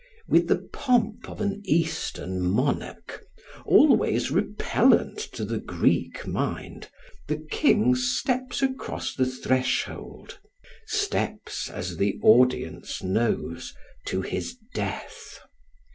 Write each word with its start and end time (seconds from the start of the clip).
With 0.27 0.47
the 0.47 0.57
pomp 0.73 1.29
of 1.29 1.41
an 1.41 1.61
eastern 1.63 2.41
monarch, 2.41 3.23
always 3.67 4.31
repellent 4.31 5.19
to 5.33 5.45
the 5.45 5.59
Greek 5.59 6.25
mind, 6.25 6.87
the 7.27 7.45
King 7.51 7.93
steps 7.93 8.63
across 8.63 9.13
the 9.13 9.27
threshold, 9.27 10.39
steps, 10.87 11.69
as 11.69 11.97
the 11.97 12.19
audience 12.23 13.03
knows, 13.03 13.75
to 14.07 14.23
his 14.23 14.57
death. 14.73 15.37